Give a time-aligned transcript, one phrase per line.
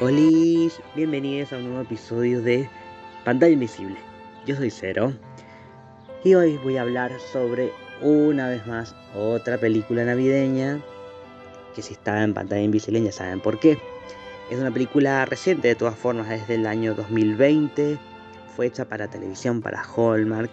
[0.00, 2.68] Hola, bienvenidos a un nuevo episodio de
[3.24, 3.96] Pantalla Invisible.
[4.44, 5.12] Yo soy Cero
[6.24, 7.70] y hoy voy a hablar sobre
[8.02, 10.80] una vez más otra película navideña
[11.76, 13.78] que si está en pantalla invisible ya saben por qué.
[14.50, 17.96] Es una película reciente de todas formas, desde el año 2020,
[18.56, 20.50] fue hecha para televisión, para Hallmark,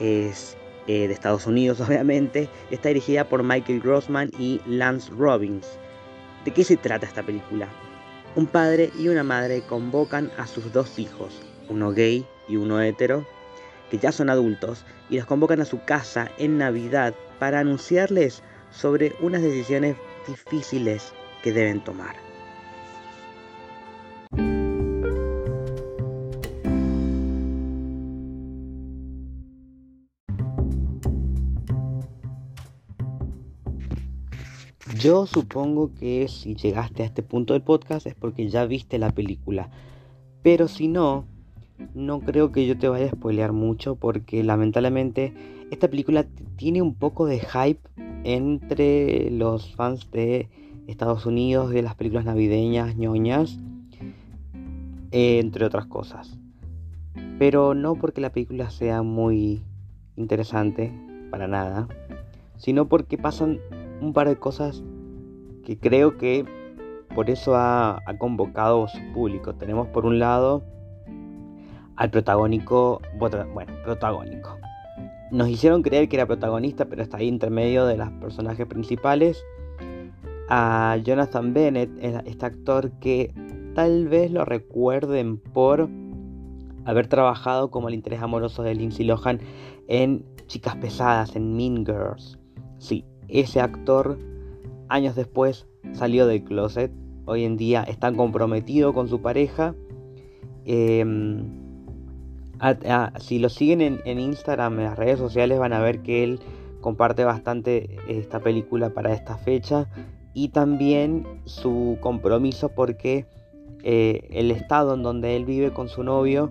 [0.00, 5.66] es eh, de Estados Unidos obviamente, está dirigida por Michael Grossman y Lance Robbins.
[6.46, 7.68] ¿De qué se trata esta película?
[8.34, 13.26] Un padre y una madre convocan a sus dos hijos, uno gay y uno hetero,
[13.90, 19.14] que ya son adultos, y los convocan a su casa en Navidad para anunciarles sobre
[19.20, 22.31] unas decisiones difíciles que deben tomar.
[35.02, 39.10] Yo supongo que si llegaste a este punto del podcast es porque ya viste la
[39.10, 39.68] película.
[40.44, 41.24] Pero si no,
[41.92, 45.34] no creo que yo te vaya a spoilear mucho porque lamentablemente
[45.72, 47.80] esta película tiene un poco de hype
[48.22, 50.48] entre los fans de
[50.86, 53.58] Estados Unidos, de las películas navideñas, ñoñas,
[55.10, 56.38] entre otras cosas.
[57.40, 59.64] Pero no porque la película sea muy
[60.14, 60.92] interesante,
[61.28, 61.88] para nada,
[62.56, 63.58] sino porque pasan
[64.00, 64.84] un par de cosas
[65.64, 66.44] que creo que
[67.14, 69.54] por eso ha, convocado su público.
[69.54, 70.62] Tenemos por un lado
[71.96, 74.56] al protagónico, bueno, protagónico.
[75.30, 79.42] Nos hicieron creer que era protagonista, pero está ahí intermedio de los personajes principales.
[80.48, 81.90] A Jonathan Bennett,
[82.26, 83.32] este actor que
[83.74, 85.88] tal vez lo recuerden por
[86.84, 89.40] haber trabajado como el interés amoroso de Lindsay Lohan
[89.88, 92.38] en Chicas Pesadas, en Mean Girls.
[92.78, 94.18] Sí, ese actor
[94.92, 96.92] años después salió del closet.
[97.24, 99.74] Hoy en día está comprometido con su pareja.
[100.64, 101.44] Em,
[103.18, 106.40] si lo siguen en, Instagram, en las redes sociales, van a ver que él
[106.80, 109.88] comparte bastante esta película para esta fecha.
[110.34, 113.26] Y también su compromiso porque
[113.82, 116.50] eh, el estado en donde él vive con su novio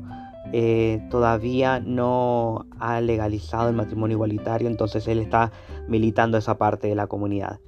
[0.53, 5.51] eh, todavía no ha legalizado el matrimonio igualitario, entonces él está
[5.87, 7.59] militando esa parte de la comunidad.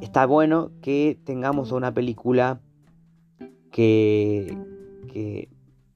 [0.00, 2.60] Está bueno que tengamos una película
[3.70, 4.56] que,
[5.12, 5.48] que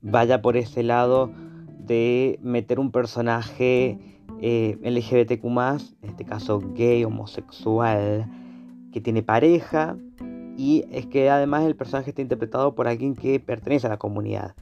[0.02, 1.30] vaya por ese lado
[1.78, 3.98] de meter un personaje
[4.40, 5.44] eh, LGBTQ,
[6.02, 8.30] en este caso gay, homosexual,
[8.92, 9.96] que tiene pareja,
[10.56, 14.54] y es que además el personaje está interpretado por alguien que pertenece a la comunidad.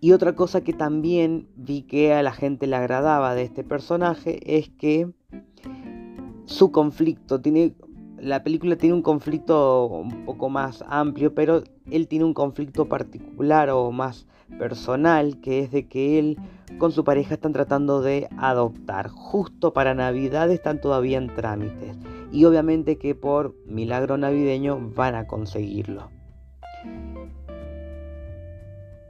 [0.00, 4.58] Y otra cosa que también vi que a la gente le agradaba de este personaje
[4.58, 5.10] es que
[6.48, 7.74] su conflicto tiene
[8.20, 13.70] la película tiene un conflicto un poco más amplio, pero él tiene un conflicto particular
[13.70, 14.26] o más
[14.58, 16.36] personal, que es de que él
[16.78, 19.08] con su pareja están tratando de adoptar.
[19.08, 21.96] Justo para Navidad están todavía en trámites.
[22.32, 26.10] Y obviamente que por milagro navideño van a conseguirlo.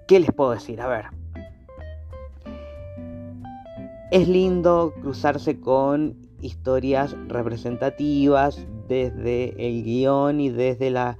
[0.07, 0.81] ¿Qué les puedo decir?
[0.83, 1.07] A ver.
[4.11, 11.19] Es lindo cruzarse con historias representativas desde el guion y desde la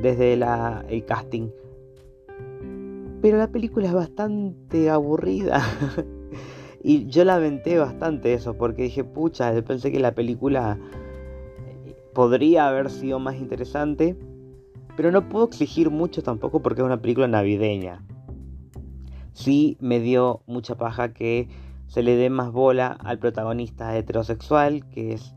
[0.00, 1.48] desde la, el casting.
[3.22, 5.62] Pero la película es bastante aburrida.
[6.82, 10.78] y yo lamenté bastante eso porque dije, pucha, pensé que la película
[12.12, 14.16] podría haber sido más interesante.
[14.96, 18.04] Pero no puedo exigir mucho tampoco porque es una película navideña
[19.34, 21.48] sí me dio mucha paja que
[21.86, 25.34] se le dé más bola al protagonista heterosexual, que es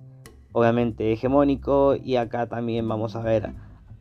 [0.53, 3.53] obviamente hegemónico, y acá también vamos a ver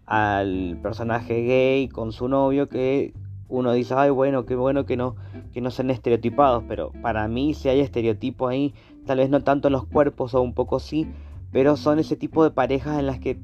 [0.06, 3.12] al personaje gay con su novio que
[3.48, 5.16] uno dice, ay bueno, qué bueno que no,
[5.52, 9.68] que no sean estereotipados, pero para mí si hay estereotipo ahí, tal vez no tanto
[9.68, 11.08] en los cuerpos o un poco sí,
[11.52, 13.38] pero son ese tipo de parejas en las que,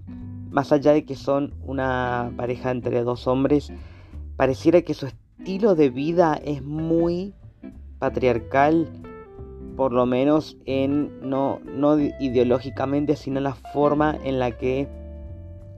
[0.50, 3.72] más allá de que son una pareja entre dos hombres,
[4.36, 5.06] pareciera que su,
[5.42, 7.34] estilo de vida es muy
[8.02, 8.88] patriarcal,
[9.76, 14.88] por lo menos en no, no ideológicamente, sino la forma en la que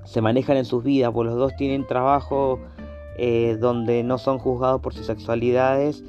[0.07, 2.61] se manejan en sus vidas, pues los dos tienen trabajo
[3.19, 6.03] eh, donde no son juzgados por sus sexualidades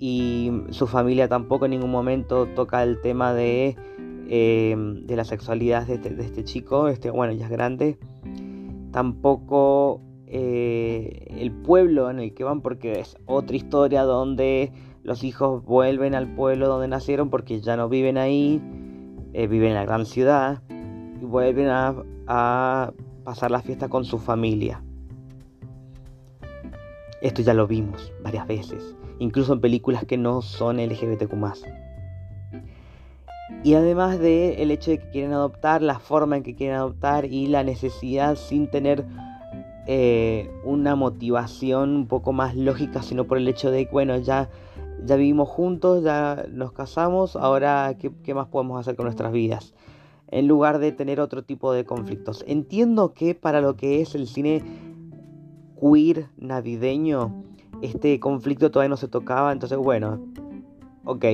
[0.00, 3.76] y su familia tampoco en ningún momento toca el tema de,
[4.28, 7.96] eh, de la sexualidad de este, de este chico, este, bueno, ya es grande.
[8.90, 10.00] Tampoco
[10.32, 14.72] eh, el pueblo en el que van, porque es otra historia donde
[15.02, 18.62] los hijos vuelven al pueblo donde nacieron porque ya no viven ahí,
[19.32, 20.62] eh, viven en la gran ciudad
[21.20, 22.92] y vuelven a,
[23.24, 24.84] pasar la fiesta con su familia.
[27.22, 31.34] Esto ya lo vimos varias veces, incluso en películas que no son LGBTQ.
[33.64, 37.24] Y además de el hecho de que quieren adoptar, la forma en que quieren adoptar
[37.24, 39.04] y la necesidad sin tener
[39.86, 44.50] eh, una motivación un poco más lógica, sino por el hecho de que, bueno, ya,
[45.04, 49.74] ya vivimos juntos, ya nos casamos, ahora ¿qué, ¿qué más podemos hacer con nuestras vidas?
[50.28, 52.44] En lugar de tener otro tipo de conflictos.
[52.46, 54.62] Entiendo que para lo que es el cine
[55.80, 57.44] queer navideño,
[57.82, 60.20] este conflicto todavía no se tocaba, entonces bueno,
[61.04, 61.24] ok,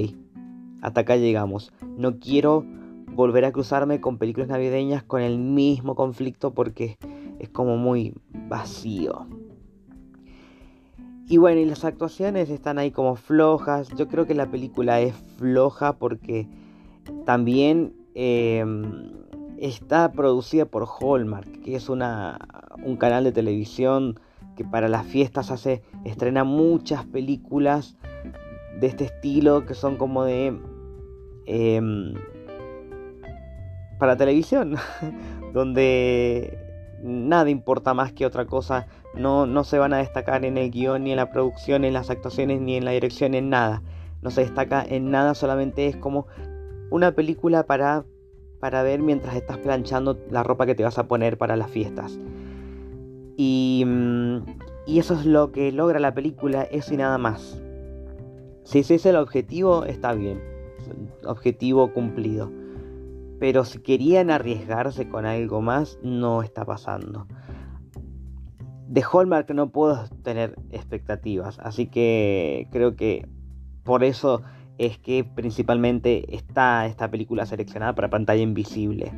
[0.81, 1.73] hasta acá llegamos.
[1.97, 2.65] No quiero
[3.13, 6.99] volver a cruzarme con películas navideñas con el mismo conflicto porque
[7.39, 8.15] es como muy
[8.49, 9.27] vacío.
[11.29, 13.89] Y bueno, y las actuaciones están ahí como flojas.
[13.97, 16.47] Yo creo que la película es floja porque
[17.25, 19.13] también em,
[19.59, 22.39] está producida por Hallmark, que es una,
[22.85, 24.21] un canal de televisión
[24.55, 27.97] que para las fiestas hace, estrena muchas películas
[28.81, 30.57] de este estilo que son como de...
[31.47, 32.15] Em,
[33.99, 34.77] para televisión,
[35.55, 36.66] donde
[37.03, 41.05] nada importa más que otra cosa, no, no se van a destacar en el guion,
[41.05, 43.83] ni en la producción, ni en las actuaciones, ni en la dirección, en nada.
[44.23, 46.27] No se destaca en nada, solamente es como
[46.91, 48.05] una película para,
[48.61, 52.19] para ver mientras estás planchando la ropa que te vas a poner para las fiestas.
[53.37, 54.39] Y, mm,
[54.87, 57.61] y eso es lo que logra la película, eso y nada más.
[58.65, 60.41] Si ese es el objetivo, está bien.
[61.25, 62.51] Objetivo cumplido.
[63.39, 67.27] Pero si querían arriesgarse con algo más, no está pasando.
[68.89, 73.29] De Hallmark no puedo tener expectativas, así que creo que
[73.83, 74.43] por eso
[74.79, 79.13] es que principalmente está esta película seleccionada para pantalla invisible.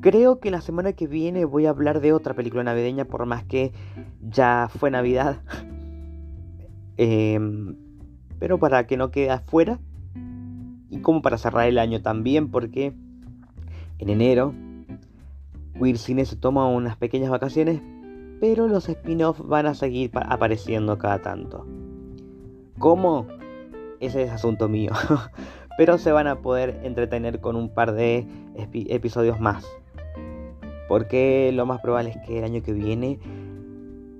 [0.00, 3.44] Creo que la semana que viene voy a hablar de otra película navideña, por más
[3.44, 3.72] que
[4.22, 5.42] ya fue Navidad.
[7.02, 7.76] Em,
[8.38, 9.78] pero para que no quede afuera.
[10.90, 12.94] Y como para cerrar el año también, porque
[14.00, 14.54] en enero
[15.96, 17.80] Cine se toma unas pequeñas vacaciones,
[18.38, 21.66] pero los spin-offs van a seguir apareciendo cada tanto.
[22.78, 23.26] ¿Cómo?
[23.98, 24.92] Ese es asunto mío.
[25.78, 29.64] pero se van a poder entretener con un par de episodios más.
[30.88, 33.18] Porque lo más probable es que el año que viene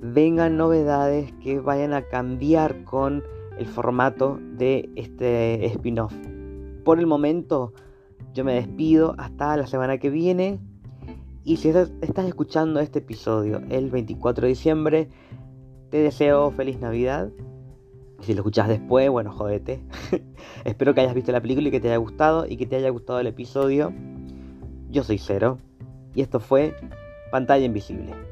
[0.01, 3.23] vengan novedades que vayan a cambiar con
[3.59, 6.15] el formato de este spin-off.
[6.85, 7.75] Por el momento,
[8.33, 10.59] yo me despido hasta la semana que viene.
[11.43, 15.09] Y si estás escuchando este episodio el 24 de diciembre,
[15.91, 17.31] te deseo feliz Navidad.
[18.21, 19.83] Si lo escuchas después, bueno, jodete.
[20.65, 22.91] Espero que hayas visto la película y que te haya gustado y que te haya
[22.91, 23.93] gustado el episodio.
[24.91, 25.59] Yo soy Cero
[26.15, 26.77] y esto fue
[27.31, 28.30] Pantalla Invisible.